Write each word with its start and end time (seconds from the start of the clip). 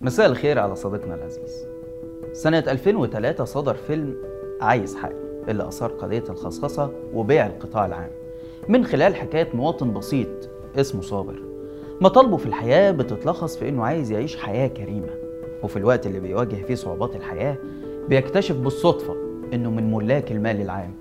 مساء 0.00 0.26
الخير 0.26 0.58
على 0.58 0.76
صديقنا 0.76 1.14
العزيز. 1.14 1.66
سنة 2.32 2.58
2003 2.58 3.44
صدر 3.44 3.74
فيلم 3.74 4.16
عايز 4.60 4.96
حقي 4.96 5.14
اللي 5.48 5.68
أثار 5.68 5.90
قضية 5.90 6.24
الخصخصة 6.28 6.90
وبيع 7.14 7.46
القطاع 7.46 7.86
العام. 7.86 8.10
من 8.68 8.84
خلال 8.84 9.14
حكاية 9.14 9.48
مواطن 9.54 9.92
بسيط 9.92 10.28
اسمه 10.76 11.02
صابر. 11.02 11.42
مطالبه 12.00 12.36
في 12.36 12.46
الحياة 12.46 12.90
بتتلخص 12.90 13.56
في 13.56 13.68
إنه 13.68 13.84
عايز 13.84 14.10
يعيش 14.10 14.36
حياة 14.36 14.68
كريمة. 14.68 15.10
وفي 15.62 15.76
الوقت 15.76 16.06
اللي 16.06 16.20
بيواجه 16.20 16.56
فيه 16.66 16.74
صعوبات 16.74 17.16
الحياة 17.16 17.56
بيكتشف 18.08 18.56
بالصدفة 18.56 19.16
إنه 19.52 19.70
من 19.70 19.92
ملاك 19.92 20.32
المال 20.32 20.60
العام. 20.60 20.94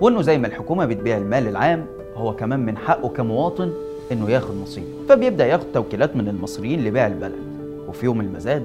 وإنه 0.00 0.22
زي 0.22 0.38
ما 0.38 0.46
الحكومة 0.46 0.86
بتبيع 0.86 1.16
المال 1.16 1.48
العام 1.48 1.86
هو 2.14 2.36
كمان 2.36 2.60
من 2.66 2.76
حقه 2.76 3.08
كمواطن 3.08 3.72
إنه 4.12 4.30
ياخد 4.30 4.54
نصيب 4.62 4.84
فبيبدأ 5.08 5.46
ياخد 5.46 5.66
توكيلات 5.74 6.16
من 6.16 6.28
المصريين 6.28 6.84
لبيع 6.84 7.06
البلد. 7.06 7.53
وفي 7.88 8.06
يوم 8.06 8.20
المزاد 8.20 8.64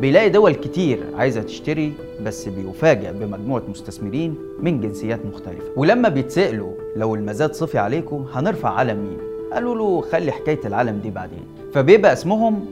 بيلاقي 0.00 0.28
دول 0.30 0.54
كتير 0.54 0.98
عايزة 1.14 1.42
تشتري 1.42 1.92
بس 2.22 2.48
بيفاجأ 2.48 3.12
بمجموعة 3.12 3.62
مستثمرين 3.68 4.34
من 4.60 4.80
جنسيات 4.80 5.20
مختلفة. 5.26 5.64
ولما 5.76 6.08
بيتسألوا 6.08 6.72
لو 6.96 7.14
المزاد 7.14 7.54
صفي 7.54 7.78
عليكم 7.78 8.26
هنرفع 8.32 8.68
علم 8.68 8.96
مين؟ 8.98 9.18
قالوا 9.52 9.74
له 9.74 10.00
خلي 10.00 10.32
حكاية 10.32 10.60
العلم 10.64 11.00
دي 11.02 11.10
بعدين. 11.10 11.44
فبيبقى 11.74 12.12
اسمهم 12.12 12.64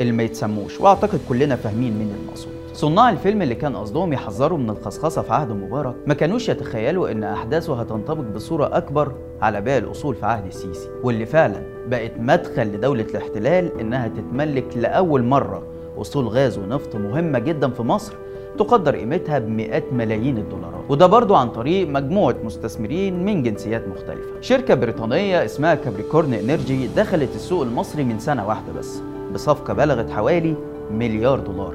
اللي 0.00 0.12
ما 0.12 0.22
يتسموش 0.22 0.80
وأعتقد 0.80 1.20
كلنا 1.28 1.56
فاهمين 1.56 1.98
مين 1.98 2.14
المقصود. 2.22 2.52
صناع 2.72 3.10
الفيلم 3.10 3.42
اللي 3.42 3.54
كان 3.54 3.76
قصدهم 3.76 4.12
يحذروا 4.12 4.58
من 4.58 4.70
الخصخصة 4.70 5.22
في 5.22 5.32
عهد 5.32 5.50
مبارك 5.50 5.94
ما 6.06 6.14
كانوش 6.14 6.48
يتخيلوا 6.48 7.10
إن 7.10 7.24
أحداثه 7.24 7.80
هتنطبق 7.80 8.24
بصورة 8.34 8.76
أكبر 8.76 9.12
على 9.42 9.60
باقي 9.60 9.78
الأصول 9.78 10.14
في 10.14 10.26
عهد 10.26 10.46
السيسي 10.46 10.88
واللي 11.02 11.26
فعلا 11.26 11.62
بقت 11.88 12.12
مدخل 12.18 12.62
لدولة 12.62 13.06
الاحتلال 13.10 13.80
إنها 13.80 14.08
تتملك 14.08 14.76
لأول 14.76 15.22
مرة 15.24 15.62
أصول 15.98 16.28
غاز 16.28 16.58
ونفط 16.58 16.96
مهمة 16.96 17.38
جدا 17.38 17.70
في 17.70 17.82
مصر 17.82 18.12
تقدر 18.58 18.96
قيمتها 18.96 19.38
بمئات 19.38 19.92
ملايين 19.92 20.38
الدولارات. 20.38 20.84
وده 20.88 21.06
برضو 21.06 21.34
عن 21.34 21.48
طريق 21.50 21.88
مجموعة 21.88 22.36
مستثمرين 22.44 23.24
من 23.24 23.42
جنسيات 23.42 23.88
مختلفة. 23.88 24.40
شركة 24.40 24.74
بريطانية 24.74 25.44
اسمها 25.44 25.74
Capricorn 25.74 26.34
Energy 26.34 26.86
دخلت 26.96 27.34
السوق 27.34 27.62
المصري 27.62 28.04
من 28.04 28.18
سنة 28.18 28.48
واحدة 28.48 28.72
بس. 28.72 29.00
بصفقة 29.32 29.74
بلغت 29.74 30.10
حوالي 30.10 30.54
مليار 30.90 31.38
دولار. 31.40 31.74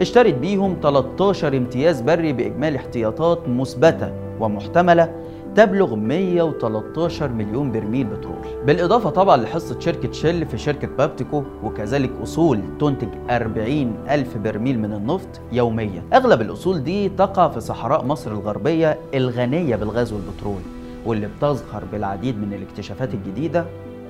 اشترت 0.00 0.34
بيهم 0.34 0.76
13 0.82 1.56
امتياز 1.56 2.00
بري 2.00 2.32
بإجمالي 2.32 2.76
احتياطات 2.76 3.48
مثبتة 3.48 4.12
ومحتملة 4.40 5.14
تبلغ 5.54 5.94
113 5.94 7.28
مليون 7.28 7.72
برميل 7.72 8.06
بترول. 8.06 8.64
بالإضافة 8.66 9.10
طبعا 9.10 9.36
لحصة 9.36 9.80
شركة 9.80 10.12
شل 10.12 10.46
في 10.46 10.58
شركة 10.58 10.88
بابتيكو 10.98 11.42
وكذلك 11.64 12.10
أصول 12.22 12.60
تنتج 12.80 13.08
40 13.30 13.94
ألف 14.10 14.36
برميل 14.36 14.78
من 14.78 14.92
النفط 14.92 15.40
يوميا. 15.52 16.02
أغلب 16.12 16.40
الأصول 16.40 16.84
دي 16.84 17.08
تقع 17.08 17.48
في 17.48 17.60
صحراء 17.60 18.04
مصر 18.04 18.32
الغربية 18.32 18.98
الغنية 19.14 19.76
بالغاز 19.76 20.12
والبترول 20.12 20.60
واللي 21.06 21.28
بتزخر 21.38 21.84
بالعديد 21.92 22.38
من 22.38 22.52
الاكتشافات 22.52 23.14
الجديدة 23.14 23.64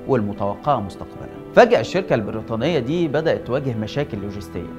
والمتوقعة 0.07 0.79
مستقبلا. 0.79 1.40
فجأة 1.55 1.79
الشركة 1.79 2.13
البريطانية 2.15 2.79
دي 2.79 3.07
بدأت 3.07 3.47
تواجه 3.47 3.73
مشاكل 3.73 4.17
لوجستية 4.17 4.69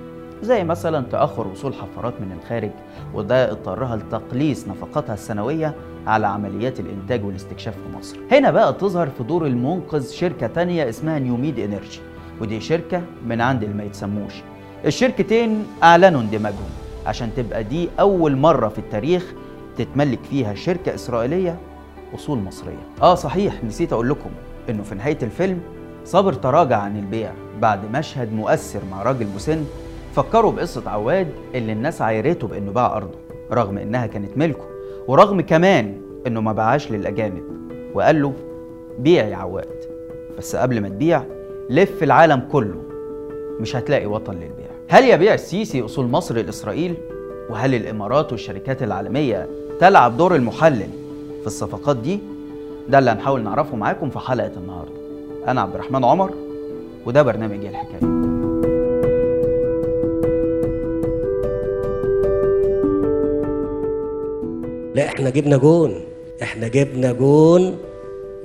زي 0.43 0.65
مثلا 0.65 1.05
تأخر 1.11 1.47
وصول 1.49 1.75
حفارات 1.75 2.15
من 2.21 2.33
الخارج 2.33 2.71
وده 3.15 3.51
اضطرها 3.51 3.97
لتقليص 3.97 4.69
نفقاتها 4.69 5.15
السنوية 5.15 5.75
على 6.07 6.27
عمليات 6.27 6.81
الإنتاج 6.81 7.25
والاستكشاف 7.25 7.75
في 7.75 7.97
مصر. 7.99 8.17
هنا 8.33 8.51
بقى 8.51 8.73
تظهر 8.73 9.09
في 9.19 9.23
دور 9.25 9.47
المنقذ 9.47 10.11
شركة 10.11 10.47
تانية 10.47 10.89
اسمها 10.89 11.19
نيوميد 11.19 11.59
إنرجي 11.59 12.01
ودي 12.41 12.61
شركة 12.61 13.03
من 13.27 13.41
عند 13.41 13.63
اللي 13.63 13.75
ما 13.75 13.85
يتسموش. 13.85 14.33
الشركتين 14.85 15.67
أعلنوا 15.83 16.21
اندماجهم 16.21 16.71
عشان 17.07 17.31
تبقى 17.37 17.65
دي 17.65 17.89
أول 18.01 18.37
مرة 18.37 18.69
في 18.69 18.79
التاريخ 18.79 19.33
تتملك 19.77 20.21
فيها 20.31 20.55
شركة 20.55 20.95
إسرائيلية 20.95 21.59
أصول 22.15 22.39
مصرية. 22.39 22.87
آه 23.03 23.15
صحيح 23.15 23.65
نسيت 23.65 23.93
أقول 23.93 24.09
لكم 24.09 24.31
إنه 24.71 24.83
في 24.83 24.95
نهاية 24.95 25.19
الفيلم 25.23 25.61
صابر 26.05 26.33
تراجع 26.33 26.77
عن 26.77 26.97
البيع 26.99 27.33
بعد 27.61 27.91
مشهد 27.97 28.33
مؤثر 28.33 28.81
مع 28.91 29.03
راجل 29.03 29.27
مسن 29.35 29.65
فكروا 30.17 30.53
بقصة 30.53 30.91
عواد 30.91 31.29
اللي 31.55 31.73
الناس 31.73 32.03
عايرته 32.03 32.47
بإنه 32.49 32.73
باع 32.73 32.97
أرضه 32.97 33.19
رغم 33.53 33.79
إنها 33.79 34.07
كانت 34.07 34.39
ملكه 34.39 34.65
ورغم 35.09 35.41
كمان 35.41 36.01
إنه 36.27 36.41
ما 36.41 36.53
باعهاش 36.53 36.91
للأجانب 36.93 37.43
وقال 37.95 38.23
له 38.23 38.33
بيع 38.99 39.29
يا 39.29 39.37
عواد 39.37 39.69
بس 40.39 40.57
قبل 40.57 40.81
ما 40.81 40.89
تبيع 40.89 41.23
لف 41.71 42.03
العالم 42.03 42.43
كله 42.53 42.83
مش 43.61 43.77
هتلاقي 43.77 44.07
وطن 44.07 44.33
للبيع 44.35 44.67
هل 44.89 45.05
يبيع 45.05 45.35
السيسي 45.35 45.85
أصول 45.85 46.07
مصر 46.07 46.35
لإسرائيل؟ 46.35 46.95
وهل 47.51 47.75
الإمارات 47.75 48.33
والشركات 48.33 48.83
العالمية 48.83 49.49
تلعب 49.81 50.17
دور 50.17 50.35
المحلل 50.37 50.89
في 51.41 51.47
الصفقات 51.47 51.97
دي؟ 51.97 52.21
ده 52.89 52.99
اللي 52.99 53.11
هنحاول 53.11 53.43
نعرفه 53.43 53.77
معاكم 53.77 54.11
في 54.11 54.19
حلقة 54.19 54.53
النهاردة 54.57 55.02
أنا 55.49 55.61
عبد 55.61 55.75
الرحمن 55.75 56.05
عمر 56.05 56.31
وده 57.07 57.23
برنامج 57.23 57.65
الحكاية. 57.65 58.13
لا 64.95 65.07
إحنا 65.07 65.31
جبنا 65.31 65.57
جون. 65.57 65.95
إحنا 66.43 66.69
جبنا 66.69 67.13
جون 67.13 67.77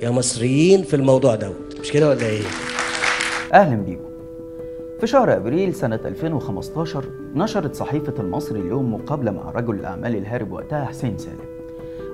يا 0.02 0.10
مصريين 0.10 0.82
في 0.82 0.96
الموضوع 0.96 1.34
دوت. 1.34 1.80
مش 1.80 1.92
كده 1.92 2.08
ولا 2.08 2.26
إيه؟ 2.26 2.42
أهلا 3.54 3.76
بيكم. 3.76 4.08
في 5.00 5.06
شهر 5.06 5.36
أبريل 5.36 5.74
سنة 5.74 6.00
2015 6.04 7.04
نشرت 7.34 7.74
صحيفة 7.74 8.14
المصري 8.18 8.60
اليوم 8.60 8.94
مقابلة 8.94 9.30
مع 9.30 9.50
رجل 9.50 9.74
الأعمال 9.74 10.16
الهارب 10.16 10.52
وقتها 10.52 10.84
حسين 10.84 11.18
سالم. 11.18 11.48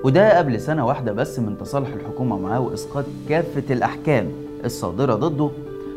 وده 0.03 0.37
قبل 0.37 0.61
سنة 0.61 0.85
واحدة 0.85 1.11
بس 1.11 1.39
من 1.39 1.57
تصالح 1.57 1.93
الحكومة 1.93 2.37
معاه 2.37 2.59
وإسقاط 2.59 3.05
كافة 3.29 3.73
الأحكام. 3.73 4.44
الصادرة 4.65 5.15
ضده 5.15 5.49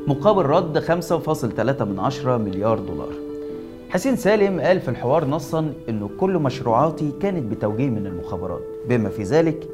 مقابل 0.06 0.42
رد 0.42 0.78
5.3 0.78 2.38
مليار 2.38 2.78
دولار. 2.78 3.12
حسين 3.90 4.16
سالم 4.16 4.60
قال 4.60 4.80
في 4.80 4.88
الحوار 4.88 5.24
نصا 5.24 5.72
إنه 5.88 6.10
كل 6.20 6.38
مشروعاتي 6.38 7.12
كانت 7.20 7.52
بتوجيه 7.52 7.90
من 7.90 8.06
المخابرات. 8.06 8.62
بما 8.88 9.08
في 9.08 9.22
ذلك 9.22 9.68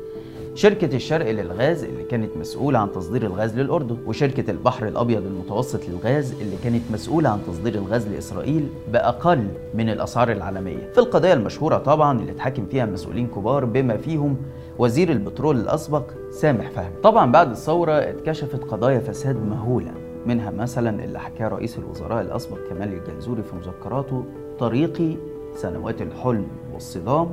شركة 0.55 0.97
الشرق 0.97 1.31
للغاز 1.31 1.85
اللي 1.85 2.03
كانت 2.03 2.37
مسؤولة 2.37 2.79
عن 2.79 2.93
تصدير 2.93 3.23
الغاز 3.23 3.59
للأردن 3.59 3.97
وشركة 4.07 4.51
البحر 4.51 4.89
الأبيض 4.89 5.27
المتوسط 5.27 5.81
للغاز 5.89 6.33
اللي 6.41 6.57
كانت 6.65 6.83
مسؤولة 6.93 7.29
عن 7.29 7.39
تصدير 7.47 7.75
الغاز 7.75 8.09
لإسرائيل 8.09 8.69
بأقل 8.93 9.47
من 9.75 9.89
الأسعار 9.89 10.33
العالمية. 10.33 10.91
في 10.93 10.99
القضية 10.99 11.33
المشهورة 11.33 11.79
طبعا 11.79 12.21
اللي 12.21 12.33
اتحاكم 12.33 12.67
فيها 12.67 12.87
مسؤولين 12.87 13.27
كبار 13.27 13.65
بما 13.65 13.97
فيهم 13.97 14.37
وزير 14.79 15.13
البترول 15.13 15.57
الأسبق 15.57 16.03
سامح 16.31 16.71
فهمي. 16.71 16.97
طبعا 17.03 17.33
بعد 17.33 17.51
الثورة 17.51 17.93
اتكشفت 17.93 18.65
قضايا 18.65 18.99
فساد 18.99 19.37
مهولة 19.37 19.93
منها 20.27 20.51
مثلا 20.51 21.05
اللي 21.05 21.21
حكاه 21.21 21.49
رئيس 21.49 21.79
الوزراء 21.79 22.21
الأسبق 22.23 22.59
كمال 22.71 22.93
الجنزوري 22.93 23.43
في 23.43 23.57
مذكراته 23.57 24.25
طريقي 24.59 25.17
سنوات 25.57 26.03
الحلم 26.03 26.47
والصدام 26.75 27.29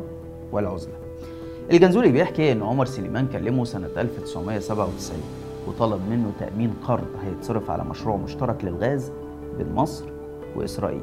والعزلة. 0.51 0.93
الجنزوري 1.71 2.11
بيحكي 2.11 2.51
إن 2.51 2.63
عمر 2.63 2.85
سليمان 2.85 3.27
كلمه 3.27 3.65
سنة 3.65 3.89
1997 3.97 5.17
وطلب 5.67 6.01
منه 6.09 6.31
تأمين 6.39 6.73
قرض 6.87 7.07
هيتصرف 7.23 7.71
على 7.71 7.83
مشروع 7.83 8.17
مشترك 8.17 8.65
للغاز 8.65 9.11
بين 9.57 9.73
مصر 9.75 10.05
وإسرائيل. 10.55 11.01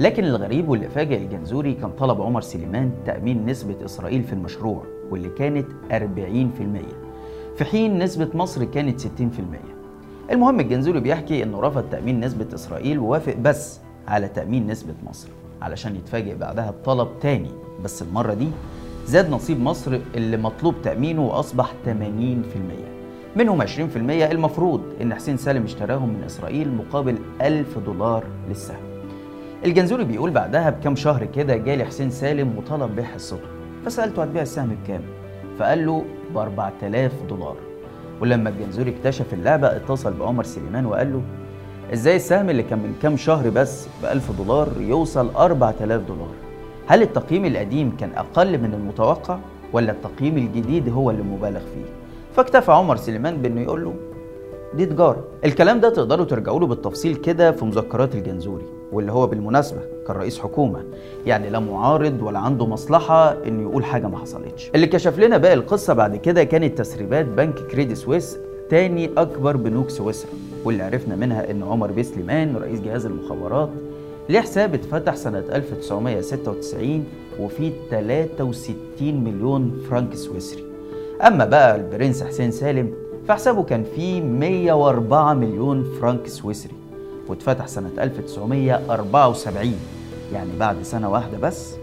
لكن 0.00 0.24
الغريب 0.24 0.68
واللي 0.68 0.88
فاجئ 0.88 1.16
الجنزوري 1.16 1.74
كان 1.74 1.90
طلب 1.90 2.22
عمر 2.22 2.40
سليمان 2.40 2.90
تأمين 3.06 3.46
نسبة 3.46 3.76
إسرائيل 3.84 4.22
في 4.24 4.32
المشروع. 4.32 4.82
واللي 5.12 5.28
كانت 5.28 5.66
40% 5.90 5.94
في 7.56 7.64
حين 7.64 7.98
نسبة 7.98 8.28
مصر 8.34 8.64
كانت 8.64 9.00
60% 9.00 9.04
المهم 10.30 10.60
الجنزوري 10.60 11.00
بيحكي 11.00 11.42
إنه 11.42 11.60
رفض 11.60 11.84
تأمين 11.90 12.20
نسبة 12.20 12.46
إسرائيل 12.54 12.98
ووافق 12.98 13.36
بس 13.36 13.80
على 14.08 14.28
تأمين 14.28 14.66
نسبة 14.66 14.94
مصر 15.10 15.28
علشان 15.62 15.96
يتفاجئ 15.96 16.36
بعدها 16.36 16.70
بطلب 16.70 17.08
تاني. 17.20 17.50
بس 17.84 18.02
المرة 18.02 18.34
دي 18.34 18.48
زاد 19.06 19.30
نصيب 19.30 19.60
مصر 19.60 19.98
اللي 20.14 20.36
مطلوب 20.36 20.74
تأمينه 20.82 21.26
وأصبح 21.26 21.72
80% 21.86 21.88
منهم 23.36 23.62
20% 23.62 23.66
المفروض 23.96 24.80
إن 25.02 25.14
حسين 25.14 25.36
سالم 25.36 25.64
اشتراهم 25.64 26.08
من 26.08 26.22
إسرائيل 26.22 26.72
مقابل 26.74 27.18
1000 27.42 27.78
دولار 27.78 28.24
للسهم. 28.48 28.82
الجنزوري 29.64 30.04
بيقول 30.04 30.30
بعدها 30.30 30.70
بكام 30.70 30.96
شهر 30.96 31.24
كده 31.24 31.56
جالي 31.56 31.84
حسين 31.84 32.10
سالم 32.10 32.58
وطلب 32.58 32.96
بيع 32.96 33.04
حصته 33.04 33.51
فسألته 33.86 34.22
هتبيع 34.22 34.42
السهم 34.42 34.76
بكام؟ 34.84 35.00
فقال 35.58 35.86
له 35.86 36.04
ب 36.34 36.38
4000 36.38 37.12
دولار. 37.28 37.56
ولما 38.20 38.48
الجنزوري 38.50 38.90
اكتشف 38.90 39.34
اللعبة 39.34 39.76
اتصل 39.76 40.12
بعمر 40.12 40.44
سليمان 40.44 40.86
وقال 40.86 41.12
له 41.12 41.22
إزاي 41.92 42.16
السهم 42.16 42.50
اللي 42.50 42.62
كان 42.62 42.78
من 42.78 42.94
كام 43.02 43.16
شهر 43.16 43.50
بس 43.50 43.88
ب 44.02 44.04
1000 44.06 44.32
دولار 44.38 44.68
يوصل 44.80 45.30
4000 45.36 46.02
دولار؟ 46.08 46.28
هل 46.86 47.02
التقييم 47.02 47.44
القديم 47.44 47.96
كان 47.96 48.10
أقل 48.16 48.58
من 48.58 48.74
المتوقع 48.74 49.38
ولا 49.72 49.92
التقييم 49.92 50.36
الجديد 50.38 50.88
هو 50.88 51.10
اللي 51.10 51.22
مبالغ 51.22 51.60
فيه؟ 51.60 51.84
فاكتفى 52.36 52.72
عمر 52.72 52.96
سليمان 52.96 53.42
بإنه 53.42 53.60
يقول 53.60 53.84
له 53.84 53.94
دي 54.74 54.86
تجارة. 54.86 55.24
الكلام 55.44 55.80
ده 55.80 55.90
تقدروا 55.90 56.24
ترجعوا 56.24 56.60
له 56.60 56.66
بالتفصيل 56.66 57.16
كده 57.16 57.52
في 57.52 57.64
مذكرات 57.64 58.14
الجنزوري. 58.14 58.64
واللي 58.92 59.12
هو 59.12 59.26
بالمناسبة 59.26 59.78
كان 60.06 60.16
رئيس 60.16 60.38
حكومة. 60.38 60.82
يعني 61.26 61.50
لا 61.50 61.58
معارض 61.58 62.22
ولا 62.22 62.38
عنده 62.38 62.66
مصلحة 62.66 63.36
إنه 63.46 63.62
يقول 63.62 63.84
حاجة 63.84 64.06
ما 64.06 64.18
حصلتش. 64.18 64.70
اللي 64.74 64.86
كشف 64.86 65.18
لنا 65.18 65.36
باقي 65.36 65.54
القصة 65.54 65.94
بعد 65.94 66.16
كده 66.16 66.44
كانت 66.44 66.78
تسريبات 66.78 67.26
بنك 67.26 67.54
كريدي 67.54 67.94
سويس 67.94 68.38
تاني 68.70 69.10
أكبر 69.16 69.56
بنوك 69.56 69.90
سويسرا. 69.90 70.30
واللي 70.64 70.82
عرفنا 70.82 71.16
منها 71.16 71.50
إن 71.50 71.62
عمر 71.62 71.92
بيه 71.92 72.02
سليمان 72.02 72.56
رئيس 72.56 72.80
جهاز 72.80 73.06
المخابرات 73.06 73.68
ليه 74.28 74.40
حساب 74.40 74.74
اتفتح 74.74 75.14
سنة 75.16 75.38
1996 75.52 77.04
وفيه 77.40 77.72
63 77.90 79.24
مليون 79.24 79.82
فرنك 79.90 80.14
سويسري. 80.14 80.64
أما 81.26 81.44
بقى 81.44 81.76
البرنس 81.76 82.22
حسين 82.22 82.50
سالم 82.50 82.92
فحسابه 83.28 83.62
كان 83.62 83.84
فيه 83.96 84.20
104 84.22 85.34
مليون 85.34 85.84
فرنك 86.00 86.26
سويسري. 86.26 86.72
واتفتح 87.28 87.66
سنة 87.66 87.90
1974 87.98 89.72
يعني 90.32 90.50
بعد 90.58 90.82
سنة 90.82 91.10
واحدة 91.10 91.38
بس 91.38 91.74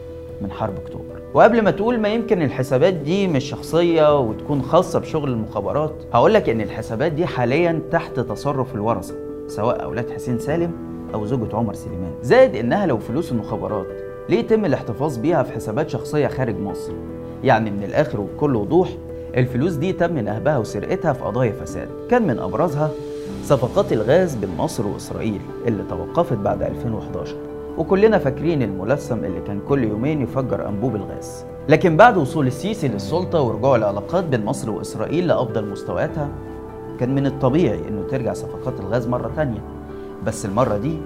من 0.42 0.52
حرب 0.52 0.74
أكتوبر. 0.86 1.04
وقبل 1.34 1.62
ما 1.62 1.72
تقول 1.72 2.00
ما 2.00 2.10
يمكن 2.10 2.42
الحسابات 2.42 2.94
دي 2.94 3.28
مش 3.28 3.44
شخصية 3.44 4.20
وتكون 4.20 4.62
خاصة 4.62 5.00
بشغل 5.00 5.30
المخابرات 5.30 5.94
هقولك 6.14 6.50
إن 6.50 6.62
الحسابات 6.62 7.12
دي 7.12 7.26
حاليا 7.26 7.82
تحت 7.92 8.20
تصرف 8.20 8.76
الورثة 8.76 9.16
سواء 9.48 9.84
أولاد 9.84 10.10
حسين 10.10 10.40
سالم 10.40 10.72
أو 11.14 11.26
زوجة 11.26 11.56
عمر 11.56 11.74
سليمان. 11.74 12.12
زائد 12.22 12.56
إنها 12.56 12.86
لو 12.86 12.98
فلوس 12.98 13.32
المخابرات 13.32 13.88
ليه 14.30 14.40
يتم 14.40 14.66
الاحتفاظ 14.66 15.18
بيها 15.18 15.44
في 15.44 15.52
حسابات 15.52 15.90
شخصية 15.90 16.28
خارج 16.28 16.60
مصر؟ 16.60 16.92
يعني 17.44 17.72
من 17.72 17.84
الآخر 17.84 18.20
وبكل 18.20 18.56
وضوح 18.56 18.90
الفلوس 19.38 19.74
دي 19.74 19.94
تم 19.94 20.18
نهبها 20.20 20.58
وسرقتها 20.58 21.14
في 21.14 21.24
قضايا 21.24 21.52
فساد 21.52 21.88
كان 22.10 22.28
من 22.28 22.40
أبرزها 22.40 22.92
صفقات 23.44 23.94
الغاز 23.94 24.36
بين 24.36 24.50
مصر 24.58 24.88
وإسرائيل 24.88 25.42
اللي 25.68 25.84
توقفت 25.84 26.38
بعد 26.38 26.62
2011 26.64 27.36
وكلنا 27.78 28.18
فاكرين 28.18 28.62
الملثم 28.62 29.24
اللي 29.24 29.42
كان 29.42 29.60
كل 29.70 29.84
يومين 29.84 30.22
يفجر 30.22 30.70
أنبوب 30.70 30.96
الغاز. 30.96 31.46
لكن 31.70 31.98
بعد 31.98 32.18
وصول 32.18 32.48
السيسي 32.48 32.88
للسلطة 32.88 33.42
ورجوع 33.42 33.76
العلاقات 33.76 34.24
بين 34.24 34.46
مصر 34.46 34.72
وإسرائيل 34.72 35.28
لأفضل 35.28 35.66
مستوياتها 35.66 36.30
كان 37.00 37.16
من 37.16 37.26
الطبيعي 37.26 37.88
إنه 37.88 38.08
ترجع 38.12 38.34
صفقات 38.34 38.80
الغاز 38.80 39.08
مرة 39.08 39.32
تانية. 39.36 39.62
بس 40.26 40.46
المرة 40.46 40.78
دي 40.78 40.98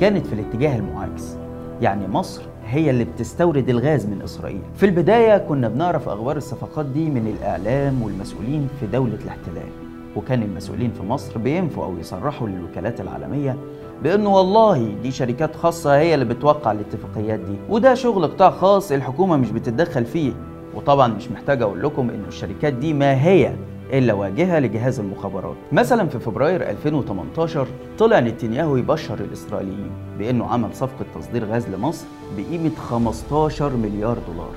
كانت 0.00 0.26
في 0.26 0.32
الاتجاه 0.32 0.76
المعاكس. 0.78 1.36
يعني 1.80 2.08
مصر 2.08 2.42
هي 2.66 2.90
اللي 2.90 3.04
بتستورد 3.04 3.68
الغاز 3.68 4.06
من 4.06 4.22
إسرائيل. 4.22 4.62
في 4.76 4.86
البداية 4.86 5.38
كنا 5.38 5.68
بنعرف 5.68 6.08
أخبار 6.08 6.36
الصفقات 6.36 6.86
دي 6.86 7.10
من 7.10 7.34
الإعلام 7.38 8.02
والمسؤولين 8.02 8.68
في 8.80 8.86
دولة 8.86 9.18
الاحتلال. 9.24 9.91
وكان 10.16 10.42
المسؤولين 10.42 10.90
في 10.92 11.02
مصر 11.02 11.38
بينفوا 11.38 11.84
أو 11.84 11.98
يصرحوا 11.98 12.48
للوكالات 12.48 13.00
العالمية 13.00 13.56
بأنه 14.02 14.36
والله 14.36 14.94
دي 15.02 15.10
شركات 15.10 15.56
خاصة 15.56 15.96
هي 15.98 16.14
اللي 16.14 16.24
بتوقع 16.24 16.72
الاتفاقيات 16.72 17.40
دي 17.40 17.56
وده 17.68 17.94
شغل 17.94 18.26
قطاع 18.26 18.50
خاص 18.50 18.92
الحكومة 18.92 19.36
مش 19.36 19.50
بتتدخل 19.50 20.04
فيه. 20.04 20.32
وطبعا 20.74 21.08
مش 21.08 21.30
محتاج 21.30 21.62
أقول 21.62 21.82
لكم 21.82 22.10
إن 22.10 22.24
الشركات 22.28 22.72
دي 22.72 22.92
ما 22.94 23.24
هي 23.24 23.52
إلا 23.92 24.12
واجهة 24.12 24.58
لجهاز 24.58 25.00
المخابرات. 25.00 25.56
مثلا 25.72 26.08
في 26.08 26.18
فبراير 26.18 26.70
2018 26.70 27.66
طلع 27.98 28.20
نتنياهو 28.20 28.76
يبشر 28.76 29.14
الإسرائيليين 29.20 29.90
بأنه 30.18 30.46
عمل 30.46 30.74
صفقة 30.74 31.04
تصدير 31.20 31.44
غاز 31.44 31.68
لمصر 31.68 32.06
بقيمة 32.36 32.70
15 32.76 33.76
مليار 33.76 34.18
دولار 34.32 34.50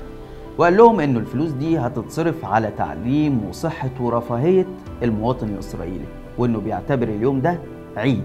وقال 0.58 0.76
لهم 0.76 1.00
إنه 1.00 1.18
الفلوس 1.18 1.50
دي 1.50 1.78
هتتصرف 1.78 2.44
على 2.44 2.70
تعليم 2.78 3.44
وصحة 3.48 3.90
ورفاهية 4.00 4.66
المواطن 5.02 5.48
الإسرائيلي 5.48 6.04
وإنه 6.38 6.60
بيعتبر 6.60 7.08
اليوم 7.08 7.40
ده 7.40 7.58
عيد. 7.96 8.24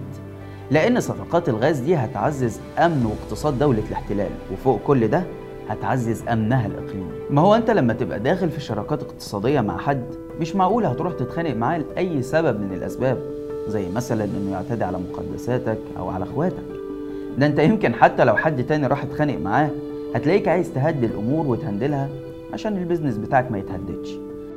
لأن 0.72 1.00
صفقات 1.00 1.50
الغاز 1.50 1.80
دي 1.80 1.96
هتعزز 1.96 2.60
أمن 2.80 3.06
واقتصاد 3.06 3.60
دولة 3.60 3.84
الاحتلال 3.90 4.30
وفوق 4.54 4.80
كل 4.88 5.08
ده 5.08 5.24
هتعزز 5.70 6.24
أمنها 6.28 6.68
الإقليمي. 6.68 7.12
ما 7.30 7.42
هو 7.42 7.56
أنت 7.56 7.72
لما 7.72 7.94
تبقى 7.94 8.20
داخل 8.20 8.50
في 8.50 8.62
شراكات 8.62 9.04
اقتصادية 9.04 9.62
مع 9.62 9.78
حد 9.78 10.04
مش 10.40 10.56
معقول 10.56 10.86
هتروح 10.86 11.14
تتخانق 11.14 11.56
معاه 11.56 11.78
لأي 11.78 12.22
سبب 12.22 12.60
من 12.62 12.74
الأسباب 12.74 13.18
زي 13.68 13.90
مثلا 13.90 14.24
إنه 14.24 14.52
يعتدي 14.52 14.84
على 14.84 14.98
مقدساتك 14.98 15.78
أو 15.98 16.10
على 16.10 16.24
إخواتك. 16.24 16.64
ده 17.38 17.46
أنت 17.46 17.60
يمكن 17.60 17.94
حتى 17.94 18.24
لو 18.24 18.36
حد 18.36 18.64
تاني 18.64 18.88
راح 18.88 19.04
اتخانق 19.04 19.38
معاه 19.38 19.70
هتلاقيك 20.16 20.48
عايز 20.48 20.74
تهدي 20.74 21.06
الأمور 21.06 21.48
وتهندلها 21.48 22.10
عشان 22.54 22.78
البيزنس 22.78 23.18
بتاعك 23.18 23.52
ما 23.52 23.58
يتهددش. 23.58 24.10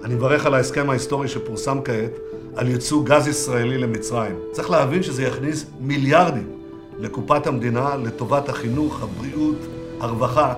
אני 0.04 0.16
מברך 0.16 0.46
על 0.46 0.54
ההסכם 0.54 0.90
ההיסטורי 0.90 1.28
שפורסם 1.28 1.80
כעת 1.86 2.12
על 2.56 2.68
ייצוא 2.68 3.06
גז 3.06 3.28
ישראלי 3.28 3.78
למצרים. 3.78 4.36
צריך 4.52 4.72
להבין 4.72 5.04
שזה 5.04 5.24
יכניס 5.24 5.66
מיליארדים 5.82 6.48
לקופת 7.00 7.48
המדינה 7.48 7.96
לטובת 7.96 8.50
החינוך, 8.50 9.04
הבריאות, 9.04 9.56
הרווחה 10.00 10.54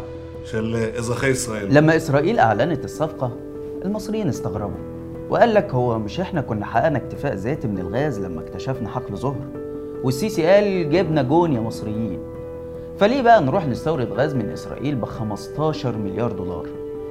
של 0.45 0.89
אזרחי 0.97 1.27
ישראל. 1.29 1.67
لما 1.69 1.95
إسرائيل 1.97 2.39
أعلنت 2.39 2.85
الصفقة 2.85 3.31
المصريين 3.85 4.27
استغربوا 4.27 4.77
وقال 5.29 5.53
لك 5.53 5.73
هو 5.73 5.99
مش 5.99 6.19
احنا 6.19 6.41
كنا 6.41 6.65
حققنا 6.65 6.97
اكتفاء 6.97 7.33
ذاتي 7.35 7.67
من 7.67 7.79
الغاز 7.79 8.19
لما 8.19 8.41
اكتشفنا 8.41 8.89
حقل 8.89 9.15
زهر 9.17 9.45
والسيسي 10.03 10.45
قال 10.45 10.89
جبنا 10.89 11.21
جون 11.23 11.53
يا 11.53 11.59
مصريين 11.59 12.19
فليه 12.99 13.21
بقى 13.21 13.41
نروح 13.41 13.67
نستورد 13.67 14.11
غاز 14.11 14.35
من 14.35 14.49
إسرائيل 14.49 14.95
ب 14.95 15.05
15 15.05 15.97
مليار 15.97 16.31
دولار 16.31 16.65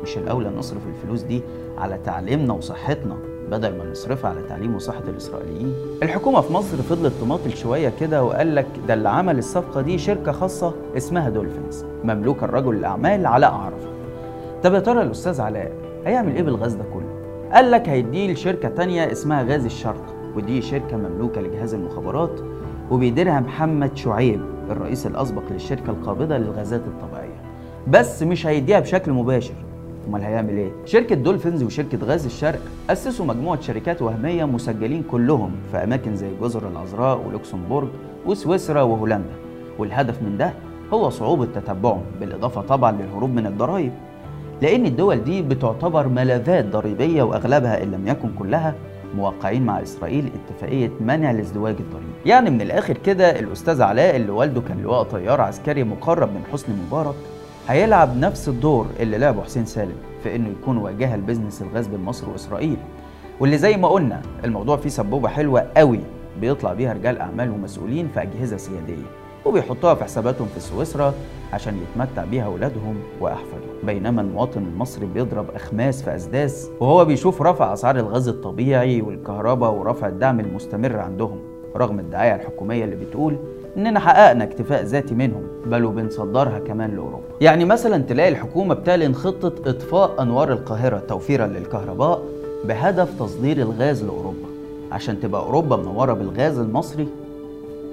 مش 0.05 0.17
الأولى 0.17 0.49
نصرف 0.49 0.81
الفلوس 0.87 1.21
دي 1.21 1.41
على 1.77 1.97
تعليمنا 2.05 2.53
وصحتنا 2.53 3.17
بدل 3.51 3.77
ما 3.77 3.91
نصرفها 3.91 4.29
على 4.29 4.41
تعليم 4.49 4.75
وصحة 4.75 5.03
الإسرائيليين. 5.07 5.73
الحكومة 6.03 6.41
في 6.41 6.53
مصر 6.53 6.77
فضلت 6.77 7.13
تماطل 7.21 7.57
شوية 7.57 7.91
كده 7.99 8.23
وقال 8.23 8.55
لك 8.55 8.67
ده 8.87 8.93
اللي 8.93 9.09
عمل 9.09 9.37
الصفقة 9.37 9.81
دي 9.81 9.97
شركة 9.97 10.31
خاصة 10.31 10.73
اسمها 10.97 11.29
Dolphinus 11.29 11.85
مملوكة 12.03 12.45
لرجل 12.45 12.75
الأعمال 12.75 13.25
علاء 13.25 13.51
عرفة 13.53 13.87
طب 14.63 14.73
يا 14.73 14.79
ترى 14.79 15.01
الأستاذ 15.01 15.41
علاء 15.41 15.71
هيعمل 16.05 16.35
إيه 16.35 16.43
بالغاز 16.43 16.73
ده 16.73 16.83
كله؟ 16.93 17.09
قال 17.53 17.71
لك 17.71 17.89
هيديه 17.89 18.33
لشركة 18.33 18.69
تانية 18.69 19.11
اسمها 19.11 19.43
غاز 19.43 19.65
الشرق 19.65 20.15
ودي 20.35 20.61
شركة 20.61 20.97
مملوكة 20.97 21.41
لجهاز 21.41 21.73
المخابرات 21.73 22.39
وبيديرها 22.91 23.39
محمد 23.39 23.97
شعيب 23.97 24.41
الرئيس 24.69 25.07
الأسبق 25.07 25.43
للشركة 25.51 25.89
القابضة 25.89 26.37
للغازات 26.37 26.81
الطبيعية. 26.87 27.41
بس 27.87 28.23
مش 28.23 28.47
هيديها 28.47 28.79
بشكل 28.79 29.11
مباشر. 29.11 29.53
امال 30.07 30.23
هيعمل 30.23 30.57
إيه؟ 30.57 30.71
شركة 30.85 31.15
Dolphinus 31.15 31.63
وشركة 31.63 31.97
غاز 32.05 32.25
الشرق 32.25 32.59
أسسوا 32.89 33.25
مجموعة 33.25 33.61
شركات 33.61 34.01
وهمية 34.01 34.45
مسجلين 34.45 35.03
كلهم 35.11 35.51
في 35.71 35.77
أماكن 35.77 36.15
زي 36.15 36.27
جزر 36.41 36.67
العذراء 36.67 37.21
ولوكسمبورغ 37.27 37.87
وسويسرا 38.25 38.81
وهولندا. 38.81 39.33
والهدف 39.79 40.21
من 40.21 40.37
ده 40.37 40.53
هو 40.93 41.09
صعوبة 41.09 41.45
تتبعهم 41.45 42.01
بالإضافة 42.19 42.61
طبعا 42.61 42.91
للهروب 42.91 43.29
من 43.29 43.45
الضرائب 43.47 43.91
لأن 44.61 44.85
الدول 44.85 45.23
دي 45.23 45.41
بتعتبر 45.41 46.07
ملاذات 46.07 46.65
ضريبية 46.65 47.23
وأغلبها 47.23 47.83
إن 47.83 47.91
لم 47.91 48.07
يكن 48.07 48.29
كلها 48.39 48.75
موقعين 49.17 49.65
مع 49.65 49.81
إسرائيل 49.81 50.31
اتفاقية 50.49 50.91
منع 51.01 51.31
الازدواج 51.31 51.75
الضريبي 51.79 52.11
يعني 52.25 52.49
من 52.49 52.61
الآخر 52.61 52.97
كده 52.97 53.39
الأستاذ 53.39 53.81
علاء 53.81 54.15
اللي 54.15 54.31
والده 54.31 54.61
كان 54.61 54.81
لواء 54.81 55.03
طيار 55.03 55.41
عسكري 55.41 55.83
مقرب 55.83 56.29
من 56.29 56.41
حسني 56.53 56.75
مبارك 56.87 57.15
هيلعب 57.67 58.17
نفس 58.17 58.49
الدور 58.49 58.87
اللي 58.99 59.17
لعبه 59.17 59.43
حسين 59.43 59.65
سالم 59.65 59.95
في 60.23 60.35
إنه 60.35 60.49
يكون 60.49 60.77
واجهة 60.77 61.15
لبزنس 61.15 61.61
الغاز 61.61 61.87
بين 61.87 61.99
مصر 61.99 62.29
وإسرائيل. 62.29 62.77
واللي 63.39 63.57
زي 63.57 63.77
ما 63.77 63.87
قلنا 63.87 64.21
الموضوع 64.43 64.77
فيه 64.77 64.89
سبوبة 64.89 65.29
حلوة 65.29 65.67
قوي 65.77 65.99
بيطلع 66.41 66.73
بيها 66.73 66.93
رجال 66.93 67.17
أعمال 67.17 67.51
ومسؤولين 67.51 68.07
في 68.13 68.21
أجهزة 68.21 68.57
سيادية 68.57 69.05
وبيحطوها 69.45 69.95
في 69.95 70.03
حساباتهم 70.03 70.47
في 70.53 70.59
سويسرا 70.59 71.13
عشان 71.53 71.77
يتمتع 71.77 72.25
بيها 72.25 72.45
أولادهم 72.45 72.95
وأحفادهم. 73.21 73.75
بينما 73.83 74.21
المواطن 74.21 74.61
المصري 74.63 75.05
بيضرب 75.05 75.45
أخماس 75.55 76.01
في 76.03 76.15
أسداس 76.15 76.69
وهو 76.79 77.05
بيشوف 77.05 77.41
رفع 77.41 77.73
أسعار 77.73 77.95
الغاز 77.95 78.27
الطبيعي 78.27 79.01
والكهرباء 79.01 79.71
ورفع 79.71 80.07
الدعم 80.07 80.39
المستمر 80.39 80.99
عندهم 80.99 81.39
رغم 81.75 81.99
الدعاية 81.99 82.35
الحكومية 82.35 82.83
اللي 82.83 82.95
بتقول 82.95 83.37
إننا 83.77 83.99
حققنا 83.99 84.43
اكتفاء 84.43 84.83
ذاتي 84.83 85.15
منهم 85.15 85.43
بل 85.65 85.85
وبنصدرها 85.85 86.59
كمان 86.59 86.95
لأوروبا. 86.95 87.23
يعني 87.41 87.65
مثلا 87.65 88.03
تلاقي 88.03 88.29
الحكومة 88.29 88.73
بتعلن 88.73 89.13
خطة 89.15 89.69
إطفاء 89.69 90.21
أنوار 90.21 90.51
القاهرة 90.53 90.97
توفيرا 90.97 91.47
للكهرباء 91.47 92.21
بهدف 92.65 93.19
تصدير 93.19 93.57
الغاز 93.57 94.03
لأوروبا 94.03 94.47
عشان 94.91 95.19
تبقى 95.19 95.41
أوروبا 95.41 95.75
منورة 95.75 96.13
بالغاز 96.13 96.59
المصري 96.59 97.07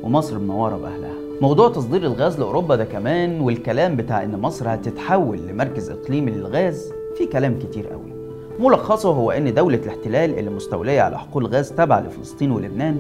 ومصر 0.03 0.39
منورة 0.39 0.77
بأهلها. 0.77 1.15
موضوع 1.41 1.69
تصدير 1.69 2.03
الغاز 2.03 2.39
لأوروبا 2.39 2.77
ده 2.77 2.85
كمان 2.85 3.41
والكلام 3.41 3.97
بتاع 3.97 4.23
إن 4.23 4.41
مصر 4.41 4.75
هتتحول 4.75 5.39
لمركز 5.39 5.91
إقليمي 5.91 6.31
للغاز 6.31 6.93
في 7.19 7.27
كلام 7.27 7.59
كتير 7.59 7.87
قوي. 7.87 8.13
ملخصه 8.61 9.09
هو 9.09 9.31
إن 9.31 9.55
دولة 9.55 9.77
الاحتلال 9.85 10.39
اللي 10.39 10.51
مستولية 10.51 11.01
على 11.01 11.19
حقول 11.19 11.47
غاز 11.47 11.73
تابعة 11.73 12.01
لفلسطين 12.01 12.51
ولبنان 12.53 12.99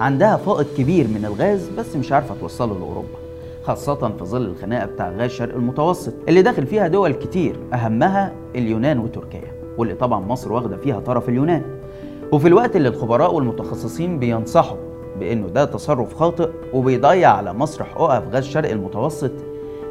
عندها 0.00 0.36
فائض 0.36 0.66
كبير 0.78 1.06
من 1.08 1.24
الغاز 1.24 1.68
بس 1.78 1.96
مش 1.96 2.12
عارفة 2.12 2.34
توصله 2.40 2.74
لأوروبا 2.78 3.18
خاصة 3.62 3.94
في 4.18 4.24
ظل 4.24 4.42
الخناقة 4.42 4.86
بتاع 4.86 5.10
غاز 5.10 5.30
شرق 5.30 5.54
المتوسط 5.54 6.12
اللي 6.28 6.42
داخل 6.42 6.66
فيها 6.66 6.88
دول 6.88 7.12
كتير 7.12 7.56
أهمها 7.74 8.32
اليونان 8.54 8.98
وتركيا 8.98 9.52
واللي 9.78 9.94
طبعا 9.94 10.20
مصر 10.20 10.52
واخدة 10.52 10.76
فيها 10.76 11.00
طرف 11.00 11.28
اليونان. 11.28 11.62
وفي 12.32 12.48
الوقت 12.48 12.76
اللي 12.76 12.88
الخبراء 12.88 13.34
والمتخصصين 13.34 14.18
بينصحوا 14.18 14.76
بإنه 15.20 15.46
ده 15.46 15.64
تصرف 15.64 16.14
خاطئ 16.14 16.48
وبيضيع 16.72 17.30
على 17.30 17.52
مصر 17.52 17.84
حقوقها 17.84 18.20
في 18.20 18.30
غاز 18.30 18.44
شرق 18.44 18.70
المتوسط 18.70 19.30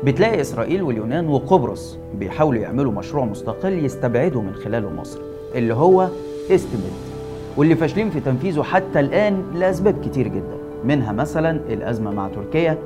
بتلاقي 0.04 0.42
إسرائيل 0.42 0.82
واليونان 0.82 1.28
وقبرص 1.30 1.98
بيحاولوا 2.20 2.62
يعملوا 2.62 2.92
مشروع 2.92 3.26
مستقل 3.26 3.86
يستبعدوا 3.86 4.42
من 4.42 4.54
خلاله 4.56 4.90
مصر 4.90 5.20
اللي 5.56 5.74
هو 5.74 6.08
استمد 6.52 7.13
واللي 7.58 7.76
فاشلين 7.76 8.10
في 8.10 8.20
تنفيذه 8.20 8.62
حتى 8.62 9.00
الآن 9.00 9.44
لأسباب 9.56 9.96
كتير 10.06 10.28
جدا 10.28 10.58
منها 10.84 11.12
مثلا 11.12 11.52
الأزمة 11.70 12.12
مع 12.12 12.28
تركيا 12.28 12.78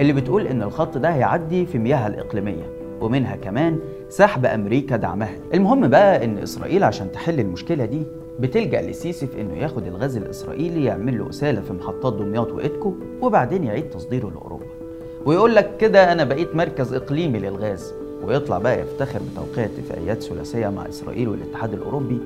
اللي 0.00 0.12
بتقول 0.12 0.46
إن 0.46 0.62
الخط 0.62 0.98
ده 0.98 1.08
هيعدي 1.08 1.66
في 1.66 1.78
مياهها 1.78 2.06
الإقليمية 2.06 2.62
ومنها 3.00 3.36
كمان 3.36 3.78
سحب 4.08 4.46
أمريكا 4.46 4.96
دعمها. 4.96 5.34
المهم 5.54 5.88
بقى 5.88 6.24
إن 6.24 6.38
إسرائيل 6.38 6.84
عشان 6.84 7.12
تحل 7.12 7.40
المشكلة 7.40 7.84
دي 7.84 8.02
بتلجأ 8.40 8.82
لسيسي 8.82 9.26
في 9.26 9.40
إنه 9.40 9.56
ياخد 9.56 9.86
الغاز 9.86 10.16
الإسرائيلي 10.16 10.84
يعمل 10.84 11.18
له 11.18 11.30
أسالة 11.30 11.60
في 11.60 11.72
محطات 11.72 12.12
دمياط 12.12 12.52
وإيدكو 12.52 12.94
وبعدين 13.22 13.64
يعيد 13.64 13.90
تصديره 13.90 14.30
لأوروبا. 14.30 14.64
ويقول 15.26 15.54
لك 15.54 15.76
كده 15.76 16.12
أنا 16.12 16.24
بقيت 16.24 16.56
مركز 16.56 16.92
إقليمي 16.94 17.38
للغاز 17.38 17.94
ويطلع 18.24 18.58
بقى 18.58 18.80
يفتخر 18.80 19.20
بتوقيع 19.32 19.64
اتفاقيات 19.64 20.22
ثلاثية 20.22 20.68
مع 20.68 20.88
إسرائيل 20.88 21.28
والاتحاد 21.28 21.72
الأوروبي 21.72 22.18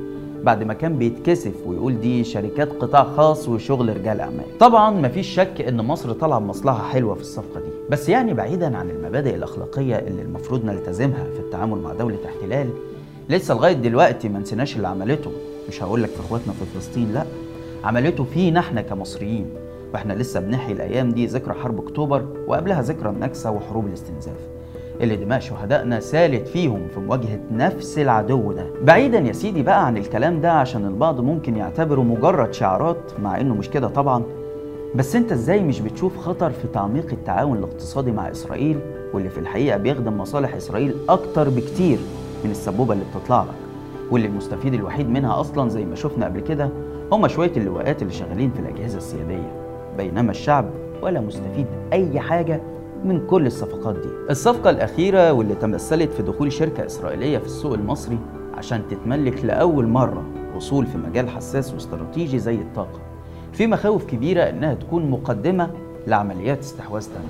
بعد 0.46 0.62
ما 0.62 0.74
كان 0.74 0.98
بيتكسف 0.98 1.52
ويقول 1.66 2.00
دي 2.00 2.24
شركات 2.24 2.68
قطاع 2.72 3.04
خاص 3.04 3.48
وشغل 3.48 3.96
رجال 3.96 4.20
أعمال. 4.20 4.58
طبعا 4.60 4.90
مفيش 4.90 5.28
شك 5.28 5.60
إن 5.68 5.76
مصر 5.76 6.12
طالعة 6.12 6.38
بمصلحة 6.40 6.88
حلوة 6.88 7.14
في 7.14 7.20
الصفقة 7.20 7.60
دي. 7.60 7.68
بس 7.90 8.08
يعني 8.08 8.34
بعيدا 8.34 8.76
عن 8.76 8.90
المبادئ 8.90 9.34
الأخلاقية 9.34 9.96
اللي 9.96 10.22
المفروض 10.22 10.64
نلتزمها 10.64 11.24
في 11.34 11.40
التعامل 11.40 11.78
مع 11.78 11.92
دولة 11.92 12.18
احتلال 12.26 12.68
لسه 13.28 13.54
لغاية 13.54 13.72
دلوقتي 13.72 14.28
ما 14.28 14.38
نسيناش 14.38 14.76
اللي 14.76 14.88
عملته. 14.88 15.30
مش 15.68 15.82
هقول 15.82 16.02
لك 16.02 16.08
في 16.10 16.20
إخواتنا 16.20 16.52
في 16.52 16.64
فلسطين 16.74 17.12
لأ. 17.12 17.24
عملته 17.84 18.24
فينا 18.24 18.60
إحنا 18.60 18.82
كمصريين. 18.82 19.46
وإحنا 19.92 20.12
لسه 20.12 20.40
بنحيي 20.40 20.72
الأيام 20.74 21.10
دي 21.10 21.26
ذكرى 21.26 21.54
حرب 21.54 21.80
أكتوبر 21.80 22.26
وقبلها 22.46 22.82
ذكرى 22.82 23.10
النكسة 23.10 23.50
وحروب 23.50 23.86
الاستنزاف. 23.86 24.55
اللي 25.00 25.16
دماء 25.16 25.40
شهدائنا 25.40 26.00
سالت 26.00 26.48
فيهم 26.48 26.88
في 26.94 27.00
مواجهة 27.00 27.38
نفس 27.52 27.98
العدو 27.98 28.52
ده. 28.52 28.66
بعيدا 28.82 29.18
يا 29.18 29.32
سيدي 29.32 29.62
بقى 29.62 29.86
عن 29.86 29.96
الكلام 29.96 30.40
ده 30.40 30.52
عشان 30.52 30.86
البعض 30.86 31.20
ممكن 31.20 31.56
يعتبره 31.56 32.00
مجرد 32.00 32.54
شعارات 32.54 33.12
مع 33.22 33.40
إنه 33.40 33.54
مش 33.54 33.70
كده 33.70 33.88
طبعا. 33.88 34.22
بس 34.94 35.16
أنت 35.16 35.32
إزاي 35.32 35.62
مش 35.62 35.80
بتشوف 35.80 36.16
خطر 36.18 36.50
في 36.50 36.68
تعميق 36.74 37.06
التعاون 37.12 37.58
الاقتصادي 37.58 38.12
مع 38.12 38.30
إسرائيل 38.30 38.78
واللي 39.14 39.28
في 39.30 39.38
الحقيقة 39.40 39.76
بيخدم 39.76 40.18
مصالح 40.18 40.54
إسرائيل 40.54 40.94
أكتر 41.08 41.48
بكتير 41.48 41.98
من 42.44 42.50
السبوبة 42.50 42.92
اللي 42.92 43.04
بتطلع 43.14 43.42
لك؟ 43.42 43.54
واللي 44.10 44.28
المستفيد 44.28 44.74
الوحيد 44.74 45.08
منها 45.10 45.40
أصلا 45.40 45.68
زي 45.68 45.84
ما 45.84 45.94
شفنا 45.94 46.24
قبل 46.24 46.40
كده 46.40 46.70
هم 47.12 47.28
شوية 47.28 47.52
اللواءات 47.56 48.02
اللي 48.02 48.12
شغالين 48.12 48.50
في 48.50 48.60
الأجهزة 48.60 48.98
السيادية. 48.98 49.52
بينما 49.96 50.30
الشعب 50.30 50.70
ولا 51.02 51.20
مستفيد 51.20 51.66
أي 51.92 52.20
حاجة 52.20 52.60
من 53.04 53.26
كل 53.26 53.46
الصفقات 53.46 53.94
دي. 53.94 54.08
الصفقة 54.30 54.70
الأخيرة 54.70 55.32
واللي 55.32 55.54
تمثلت 55.54 56.12
في 56.12 56.22
دخول 56.22 56.52
شركة 56.52 56.86
إسرائيلية 56.86 57.38
في 57.38 57.46
السوق 57.46 57.72
المصري 57.74 58.18
عشان 58.54 58.82
تتملك 58.90 59.44
لأول 59.44 59.86
مرة 59.86 60.24
أصول 60.56 60.86
في 60.86 60.98
مجال 60.98 61.28
حساس 61.28 61.74
واستراتيجي 61.74 62.38
زي 62.38 62.54
الطاقة 62.54 63.00
في 63.52 63.66
مخاوف 63.66 64.04
كبيرة 64.04 64.42
إنها 64.42 64.74
تكون 64.74 65.10
مقدمة 65.10 65.70
لعمليات 66.06 66.58
استحواذ 66.58 67.04
تانية. 67.04 67.28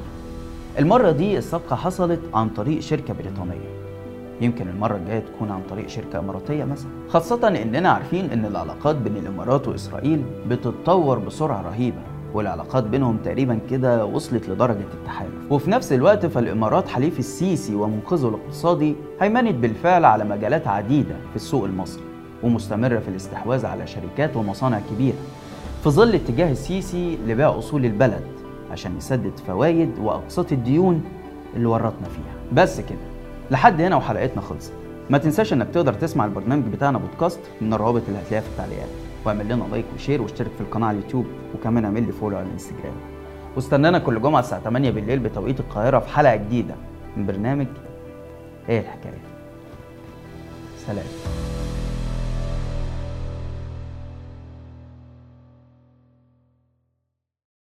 المرة 0.78 1.10
دي 1.10 1.38
الصفقة 1.38 1.76
حصلت 1.76 2.20
عن 2.34 2.48
طريق 2.48 2.80
شركة 2.80 3.14
بريطانية. 3.14 3.76
يمكن 4.40 4.68
المرة 4.68 4.96
الجاية 4.96 5.18
تكون 5.18 5.50
عن 5.50 5.60
طريق 5.70 5.88
شركة 5.88 6.18
إماراتية 6.18 6.64
مثلا. 6.64 6.90
خاصة 7.08 7.48
إننا 7.48 7.88
عارفين 7.88 8.30
إن 8.30 8.44
العلاقات 8.44 8.96
بين 8.96 9.16
الإمارات 9.16 9.68
وإسرائيل 9.68 10.24
بتتطور 10.48 11.18
بسرعة 11.18 11.62
رهيبة. 11.62 12.15
والعلاقات 12.36 12.84
بينهم 12.84 13.16
تقريبا 13.24 13.58
كده 13.70 14.04
وصلت 14.04 14.48
لدرجة 14.48 14.86
التحالف. 14.94 15.32
وفي 15.50 15.70
نفس 15.70 15.92
الوقت 15.92 16.26
فالإمارات 16.26 16.88
حليف 16.88 17.18
السيسي 17.18 17.74
ومنقذه 17.74 18.28
الاقتصادي 18.28 18.94
هيمنت 19.20 19.54
بالفعل 19.54 20.04
على 20.04 20.24
مجالات 20.24 20.66
عديدة 20.68 21.14
في 21.30 21.36
السوق 21.36 21.64
المصري 21.64 22.02
ومستمرة 22.42 22.98
في 22.98 23.08
الاستحواذ 23.08 23.66
على 23.66 23.86
شركات 23.86 24.36
ومصانع 24.36 24.80
كبيرة 24.90 25.16
في 25.84 25.90
ظل 25.90 26.14
اتجاه 26.14 26.52
السيسي 26.52 27.18
لبيع 27.26 27.58
أصول 27.58 27.84
البلد 27.84 28.24
عشان 28.70 28.96
يسدد 28.96 29.32
فوايد 29.46 29.90
وأقساط 29.98 30.52
الديون 30.52 31.02
اللي 31.56 31.66
ورطنا 31.66 32.08
فيها. 32.08 32.62
بس 32.62 32.80
كده 32.80 32.98
لحد 33.50 33.80
هنا 33.80 33.96
وحلقتنا 33.96 34.42
خلصت. 34.42 34.72
ما 35.10 35.18
تنساش 35.18 35.52
إنك 35.52 35.68
تقدر 35.68 35.94
تسمع 35.94 36.24
البرنامج 36.24 36.64
بتاعنا 36.64 36.98
بودكاست 36.98 37.40
من 37.60 37.72
الروابط 37.72 38.02
اللي 38.08 38.18
هتلاقيها 38.18 38.40
في 38.40 38.48
التعليقات. 38.48 38.88
واعمل 39.24 39.44
لنا 39.44 39.64
like 39.70 39.84
و 39.94 39.99
share 39.99 40.22
واشترك 40.22 40.50
في 40.54 40.60
القناة 40.60 40.86
على 40.86 40.98
اليوتيوب 40.98 41.26
وكمان 41.54 41.84
اعمل 41.84 42.06
لي 42.06 42.12
follow 42.12 42.36
على 42.36 42.46
الإنستجرام. 42.46 42.94
واستنانا 43.56 43.98
كل 43.98 44.22
جمعة 44.22 44.40
الساعة 44.40 44.60
8 44.60 44.90
بالليل 44.90 45.18
بتوقيت 45.18 45.60
القاهرة 45.60 45.98
في 45.98 46.08
حلقة 46.08 46.36
جديدة 46.36 46.74
من 47.16 47.26
برنامج 47.26 47.66
إيه 48.68 48.80
الحكاية. 48.80 49.20
سلام. 50.86 51.06